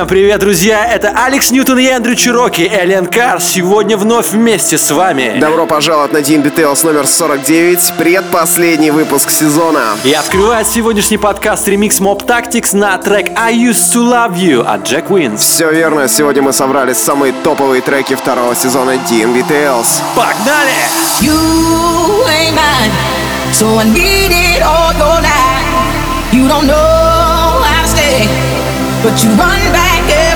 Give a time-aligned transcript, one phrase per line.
[0.00, 0.86] Всем привет, друзья!
[0.86, 3.38] Это Алекс Ньютон и Эндрю Чироки, Эллен Карр.
[3.38, 5.38] Сегодня вновь вместе с вами.
[5.38, 9.98] Добро пожаловать на Team Details номер 49, предпоследний выпуск сезона.
[10.02, 14.90] И открывает сегодняшний подкаст ремикс Mob Tactics на трек I Used to Love You от
[14.90, 15.36] Jack Wins.
[15.36, 20.00] Все верно, сегодня мы собрали самые топовые треки второго сезона Team Details.
[20.16, 20.72] Погнали!
[21.20, 22.90] You ain't mine,
[23.52, 26.32] so I need it all your life.
[26.32, 26.99] You don't know
[29.02, 30.29] but you run back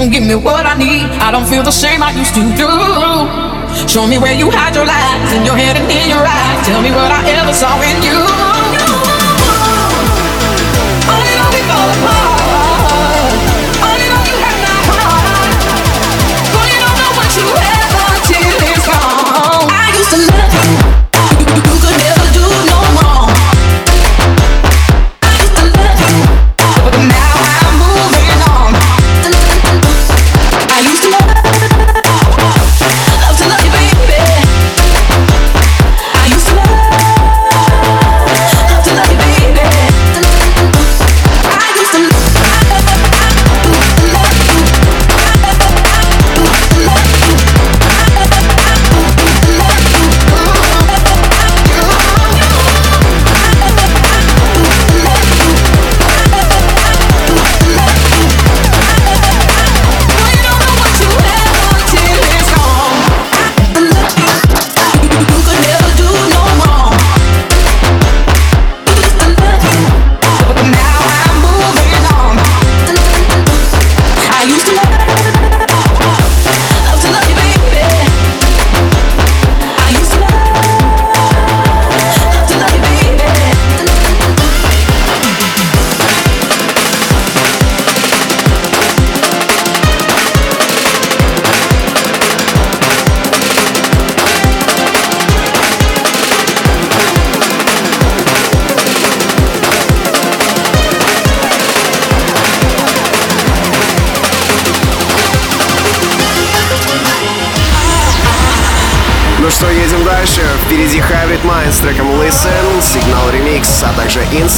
[0.00, 1.04] Don't give me what I need.
[1.20, 2.70] I don't feel the same I used to do.
[3.86, 6.66] Show me where you hide your lies in your head and in your eyes.
[6.66, 8.49] Tell me what I ever saw in you.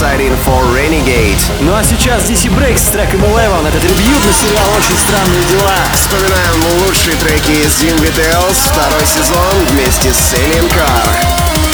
[0.03, 1.39] Inside Info Renegade.
[1.61, 3.69] Ну а сейчас DC Breaks с треком Eleven.
[3.69, 5.77] Это трибьют на сериал «Очень странные дела».
[5.95, 11.72] Вспоминаем лучшие треки из Details, второй сезон вместе с Alien Car.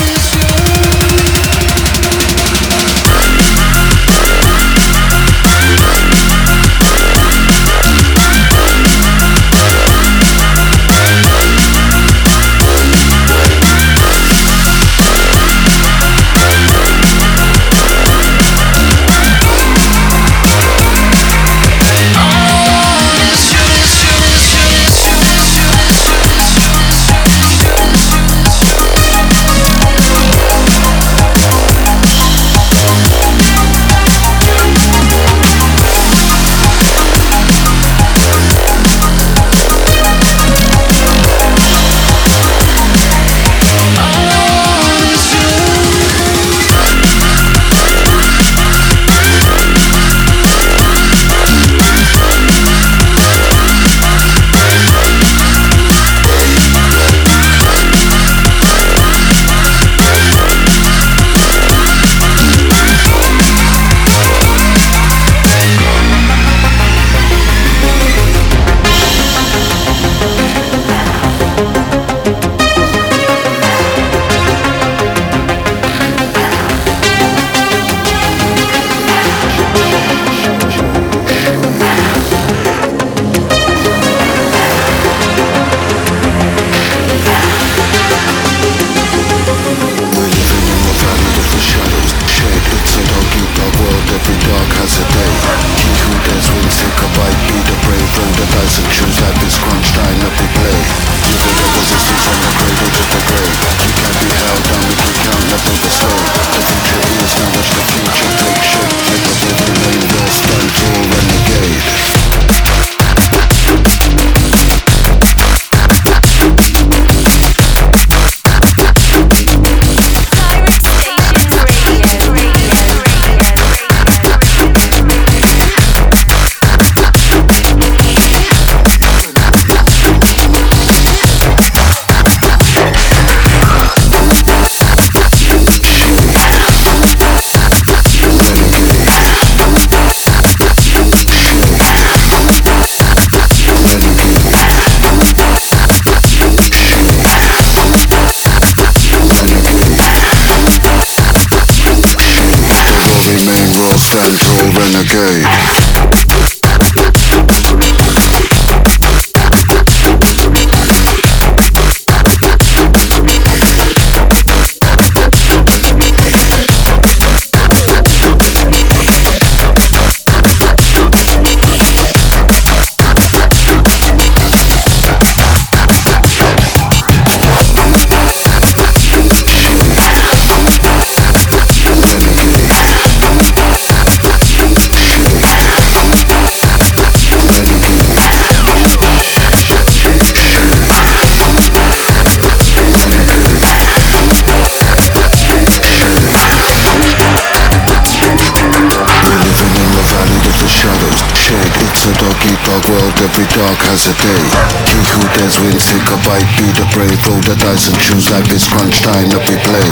[203.39, 204.43] Every dog has a day.
[204.91, 207.15] He who dares wins, take a bite, be the brave.
[207.23, 209.87] Roll the dice and choose life is crunch time we play.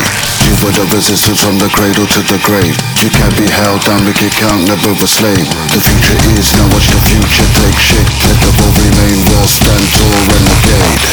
[0.50, 2.74] You were the resistance from the cradle to the grave.
[3.06, 5.46] You can't be held down, make it count, never a slave.
[5.70, 8.10] The future is now, watch the future take shape.
[8.26, 11.06] Let the will remain raw, stand tall, renegade.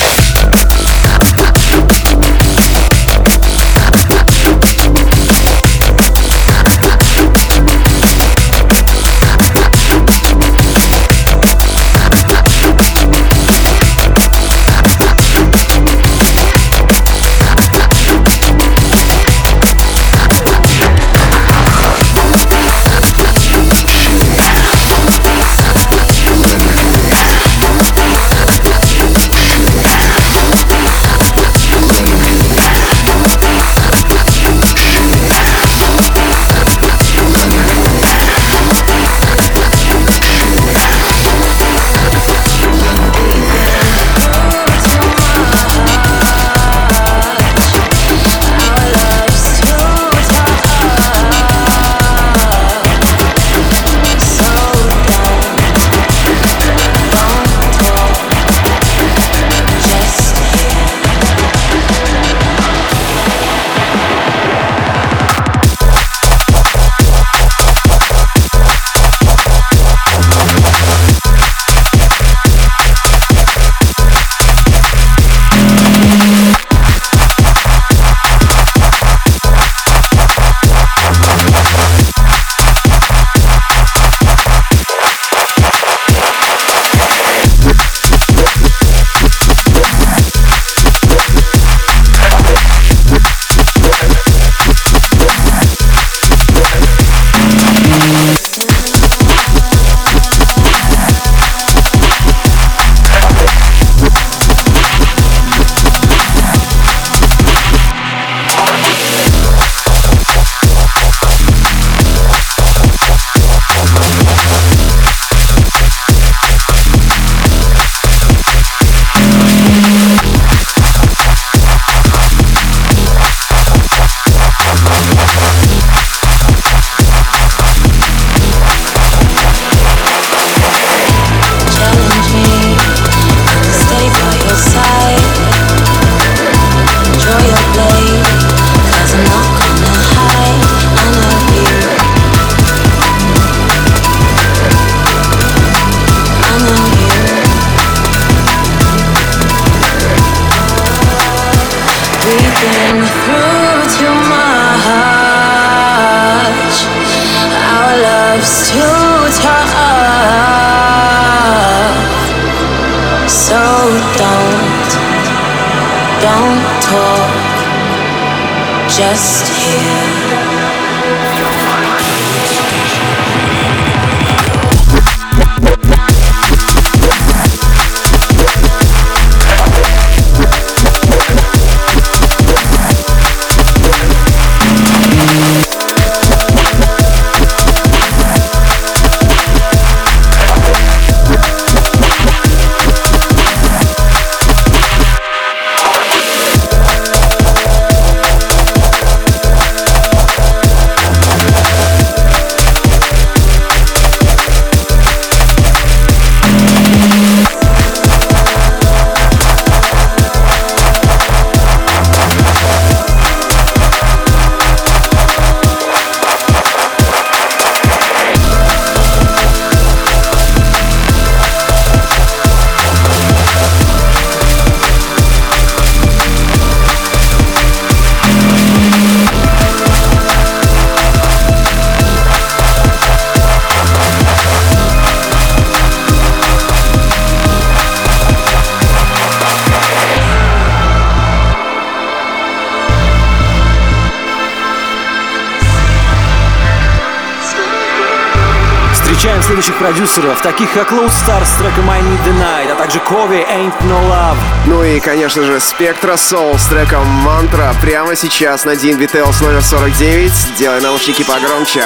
[250.33, 253.73] Продюсеров, таких как Low Star с треком I Need the Night, а также Кови Ain't
[253.81, 254.37] No Love.
[254.65, 259.63] Ну и, конечно же, Spectra Soul с треком Мантра прямо сейчас на DNB Tales номер
[259.63, 260.55] 49.
[260.57, 261.83] Делай наушники погромче.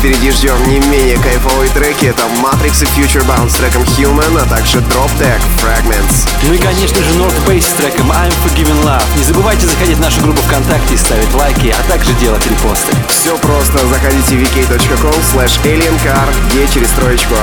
[0.00, 2.06] Впереди ждем не менее кайфовые треки.
[2.06, 6.26] Это Matrix и Future Bound с треком Human, а также Drop Tag Fragments.
[6.44, 9.04] Ну и, конечно же, North Base с треком I'm Forgiven Love.
[9.18, 12.96] Не забывайте заходить в нашу группу ВКонтакте и ставить лайки, а также делать репосты.
[13.08, 13.86] Все просто.
[13.88, 17.34] Заходите в vk.com slash aliencar, Е через троечку.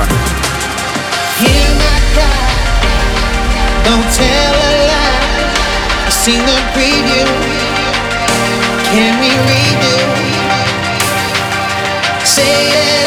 [1.38, 2.42] Hear my cry,
[3.84, 6.08] don't tell a lie.
[6.08, 7.24] I've seen the preview.
[8.90, 10.17] Can we redo?
[12.28, 12.97] say it.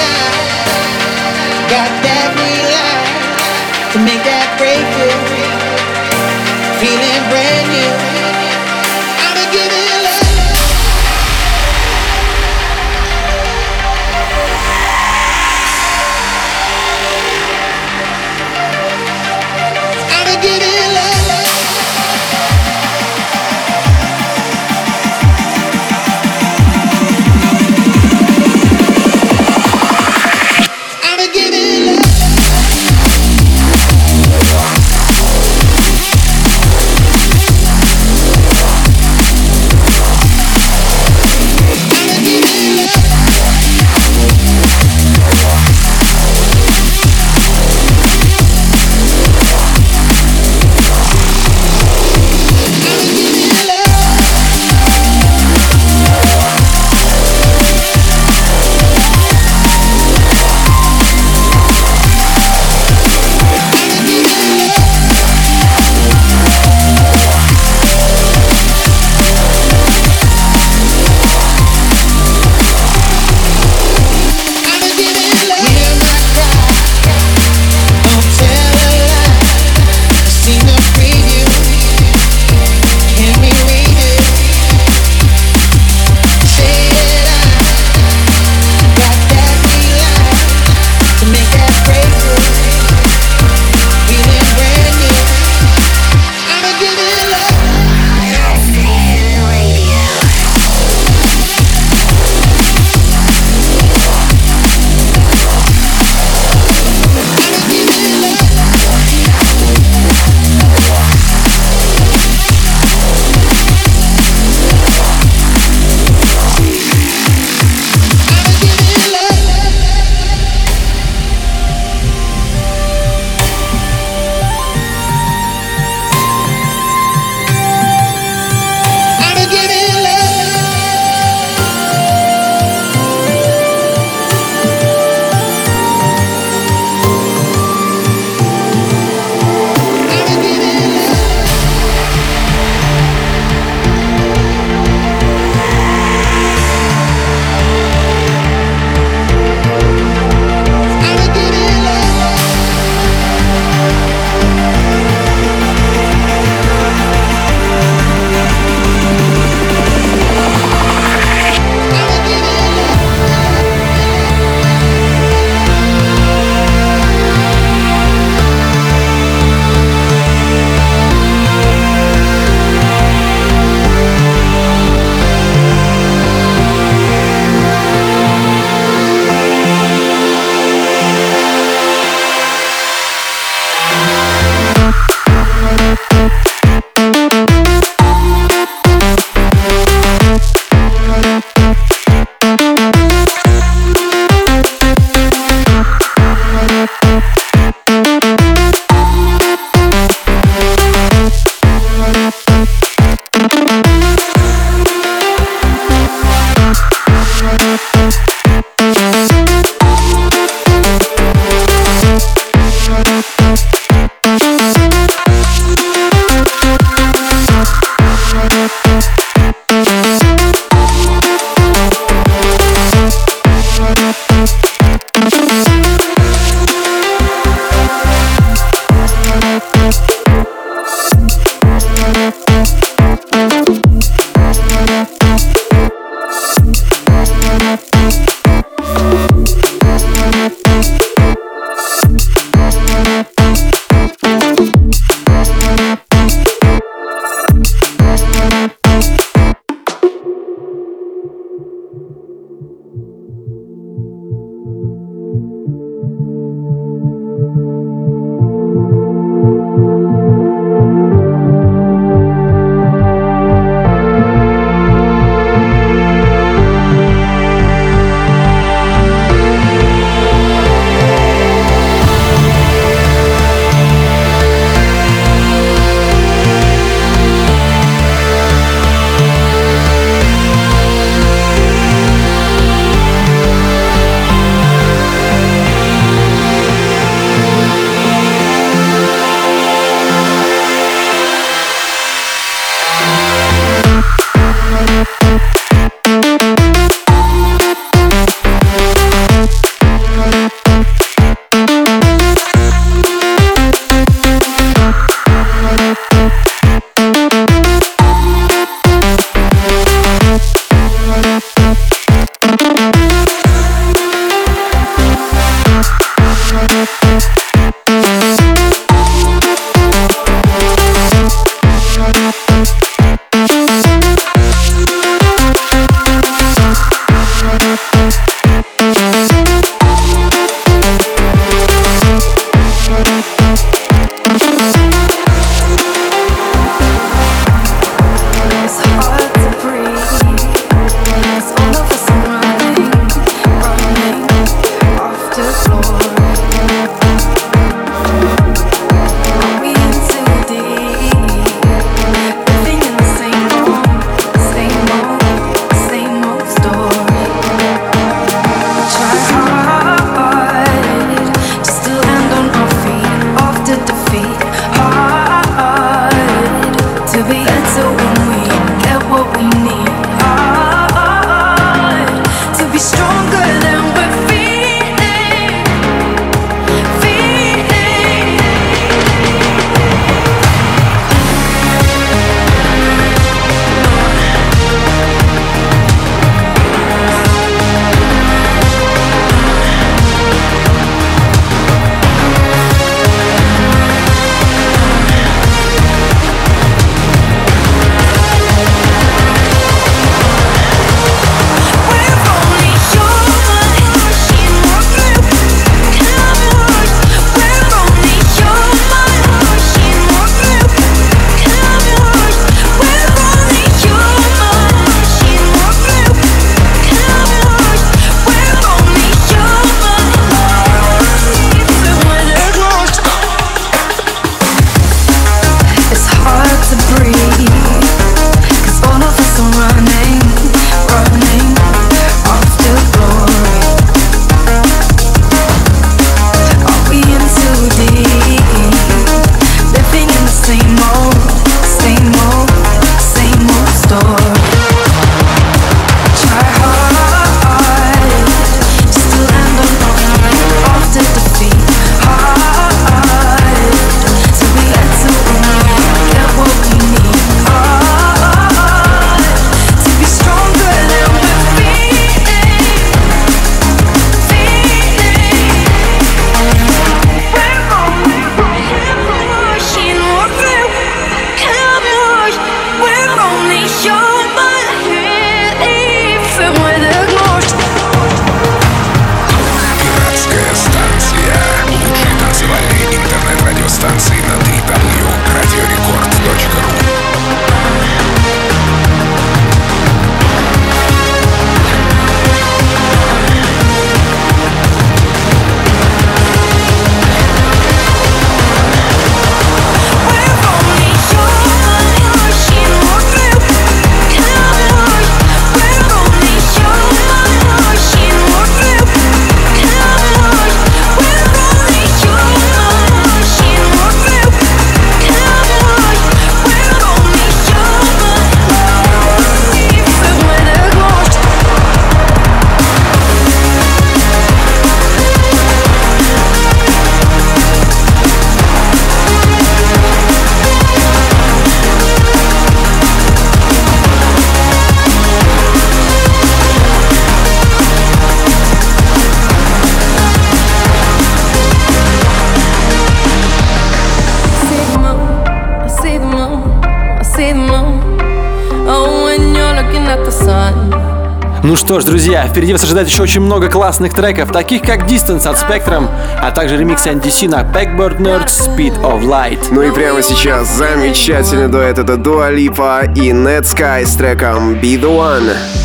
[551.72, 555.38] Что ж, друзья, впереди вас ожидает еще очень много классных треков, таких как Distance от
[555.38, 555.88] Spectrum,
[556.22, 559.40] а также ремикс NDC на Backboard Nerd Speed of Light.
[559.52, 564.82] Ну и прямо сейчас замечательный дуэт это Dua Lipa и Ned Sky с треком Be
[564.82, 565.61] The One.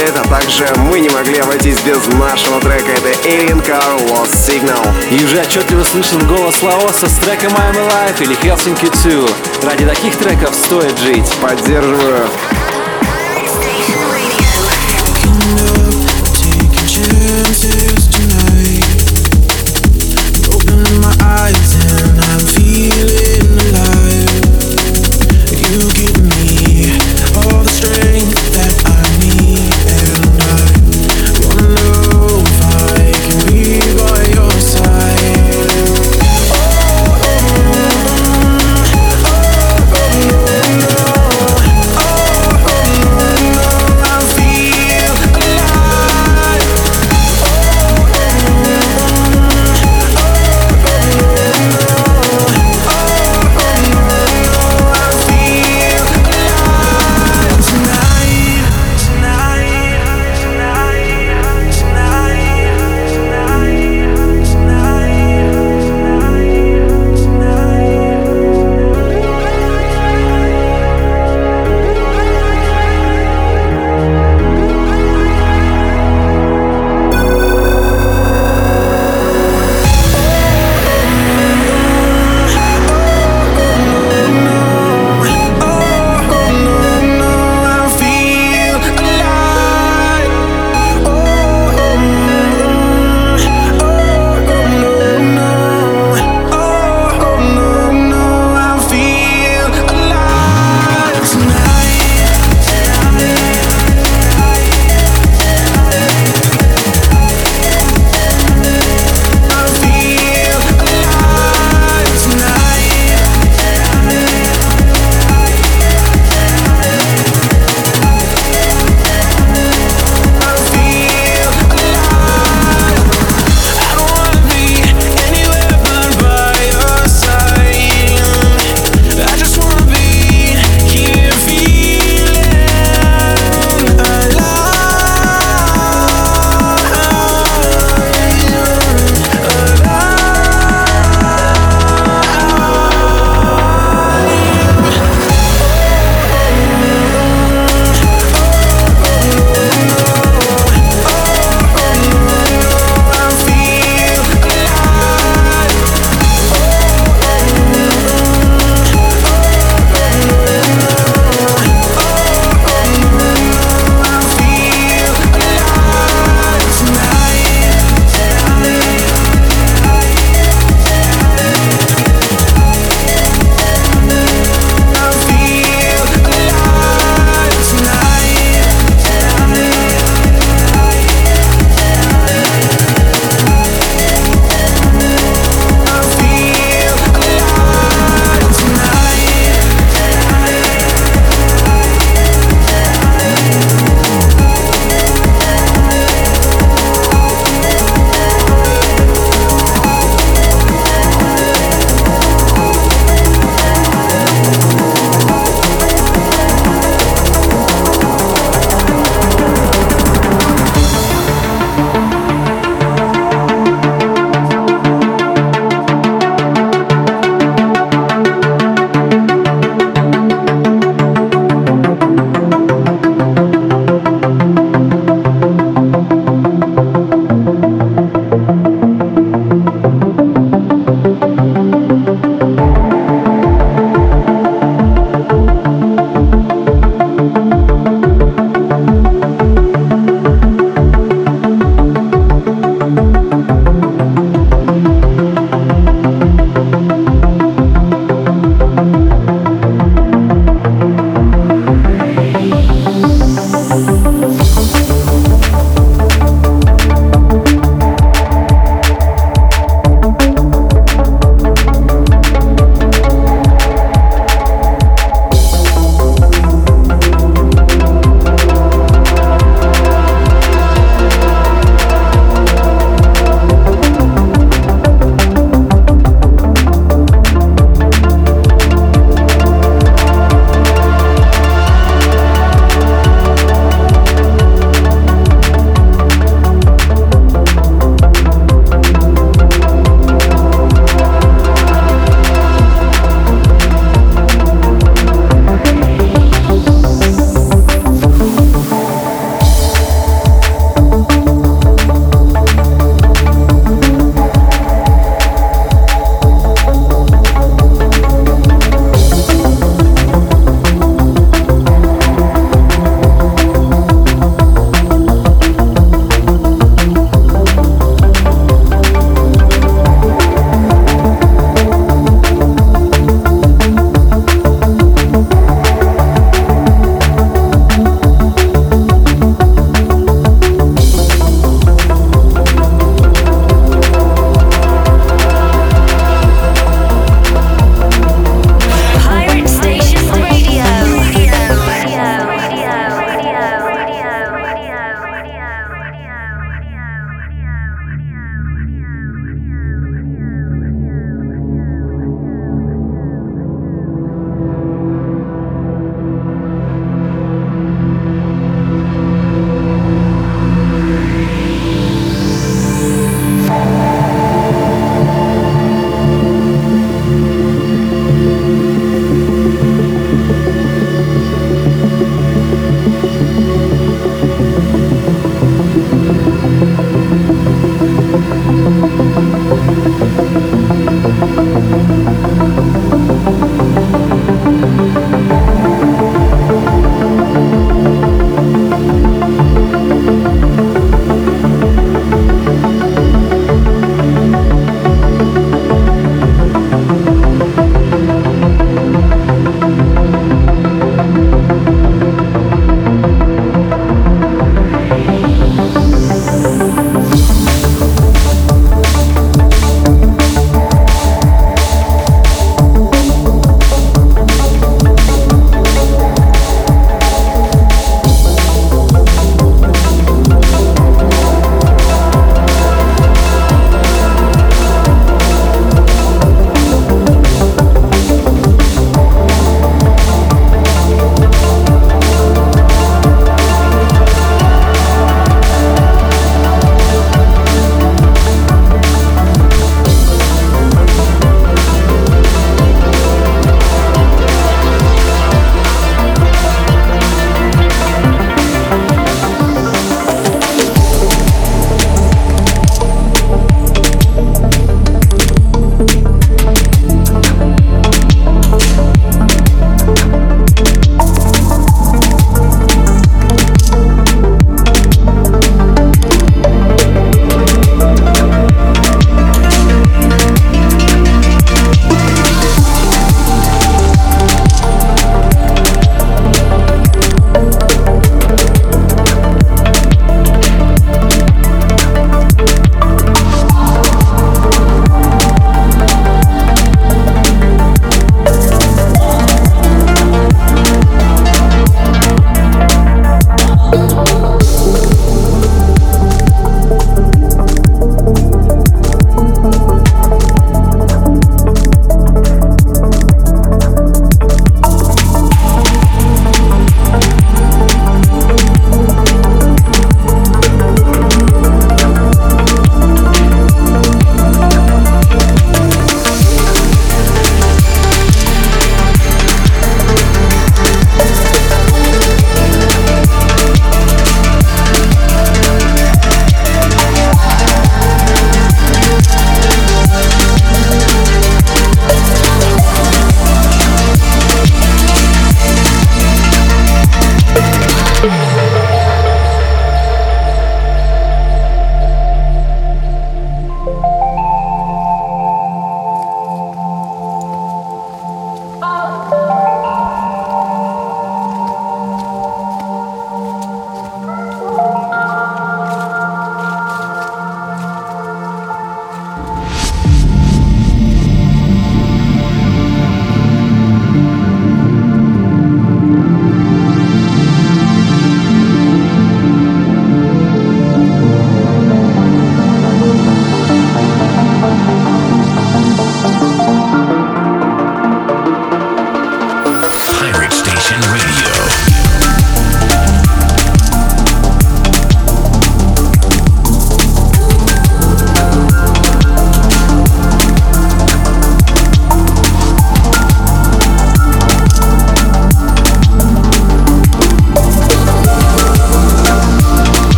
[0.00, 2.92] А также мы не могли обойтись без нашего трека.
[2.92, 4.86] Это Alien Car Lost Signal.
[5.10, 8.90] И уже отчетливо слышен голос Лаоса с треком I'm Alive или Helsinki
[9.60, 9.70] 2.
[9.70, 11.32] Ради таких треков стоит жить.
[11.42, 12.28] Поддерживаю.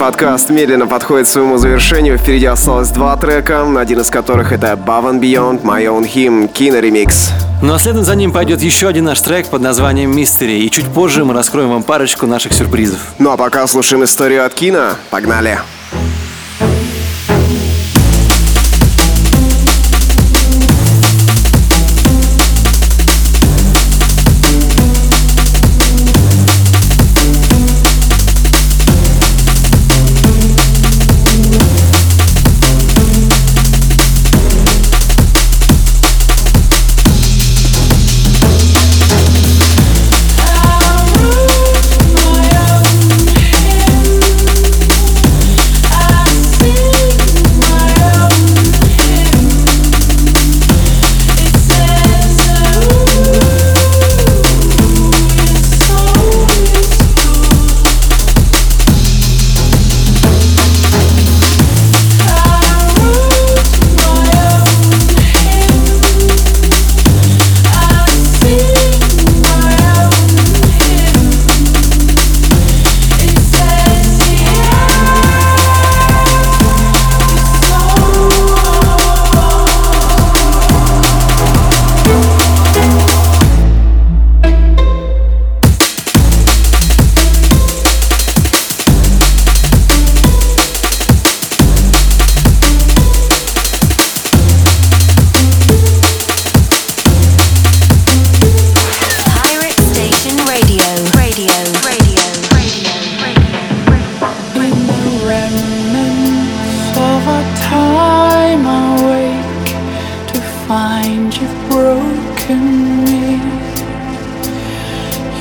[0.00, 2.16] Подкаст медленно подходит к своему завершению.
[2.16, 7.32] Впереди осталось два трека, один из которых это Above and Beyond, My Own Hymn, киноремикс.
[7.62, 10.86] Ну а следом за ним пойдет еще один наш трек под названием «Мистери», и чуть
[10.86, 12.98] позже мы раскроем вам парочку наших сюрпризов.
[13.18, 14.92] Ну а пока слушаем историю от кино.
[15.10, 15.58] Погнали!
[15.58, 15.79] Pirate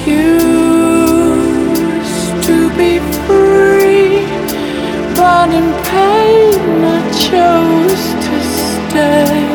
[0.08, 1.48] Used
[2.48, 4.26] to be free,
[5.16, 9.49] but in pain I chose to stay.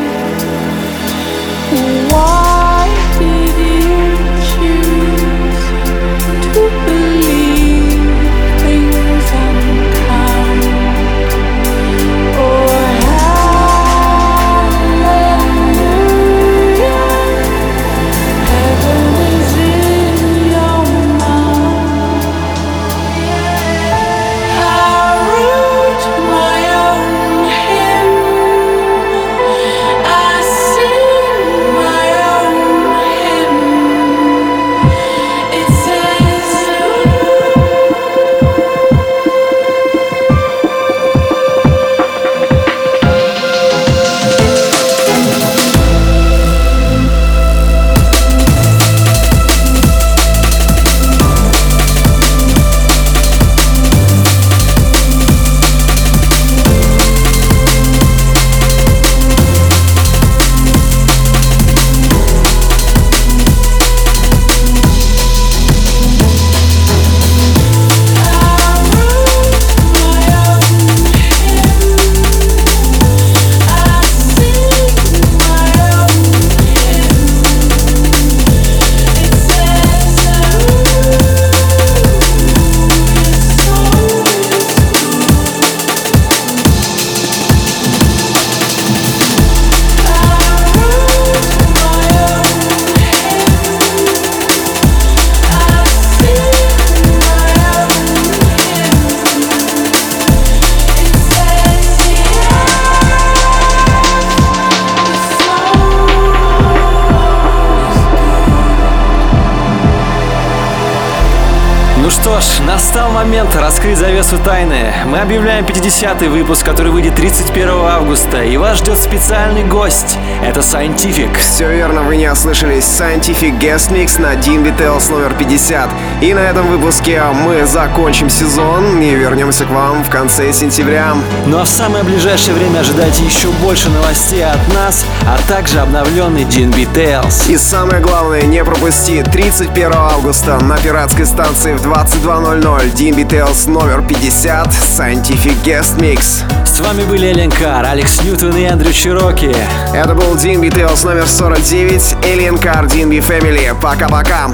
[112.75, 114.91] Настал момент раскрыть завесу тайны.
[115.05, 120.17] Мы объявляем 50-й выпуск, который выйдет 31 августа, и вас ждет специальный гость.
[120.43, 121.33] Это Scientific.
[121.37, 122.83] Все верно, вы не ослышались.
[122.83, 125.89] Scientific Guest Mix на Dean Tales номер 50.
[126.19, 131.15] И на этом выпуске мы закончим сезон и вернемся к вам в конце сентября.
[131.45, 136.43] Ну а в самое ближайшее время ожидайте еще больше новостей от нас, а также обновленный
[136.43, 137.49] DNB Tales.
[137.49, 144.01] И самое главное, не пропусти 31 августа на пиратской станции в 22.00 DNB Tales номер
[144.07, 146.43] 50 Scientific Guest Mix.
[146.65, 149.55] С вами были Элен Кар, Алекс Ньютон и Эндрю Чироки.
[149.93, 153.79] Это был DNB Tales номер 49, Alien Car DNB Family.
[153.79, 154.49] Пока-пока.